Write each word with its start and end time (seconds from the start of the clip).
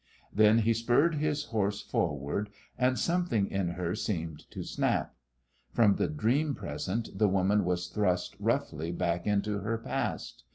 Then 0.33 0.57
he 0.57 0.73
spurred 0.73 1.13
his 1.13 1.43
horse 1.43 1.79
forward, 1.79 2.49
and 2.75 2.97
something 2.97 3.45
in 3.51 3.67
her 3.73 3.93
seemed 3.93 4.49
to 4.49 4.63
snap. 4.63 5.13
From 5.69 5.97
the 5.97 6.07
dream 6.07 6.55
present 6.55 7.09
the 7.19 7.29
woman 7.29 7.63
was 7.65 7.85
thrust 7.87 8.35
roughly 8.39 8.91
back 8.91 9.27
into 9.27 9.59
her 9.59 9.77
past. 9.77 10.43